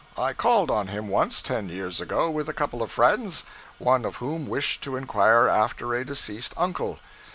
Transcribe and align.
I 0.17 0.33
called 0.33 0.71
on 0.71 0.87
him 0.87 1.09
once, 1.09 1.43
ten 1.43 1.69
years 1.69 2.01
ago, 2.01 2.27
with 2.31 2.49
a 2.49 2.53
couple 2.55 2.81
of 2.81 2.89
friends, 2.91 3.45
one 3.77 4.03
of 4.03 4.15
whom 4.15 4.47
wished 4.47 4.81
to 4.85 4.95
inquire 4.95 5.47
after 5.47 5.93
a 5.93 6.03
deceased 6.03 6.55
uncle. 6.57 6.97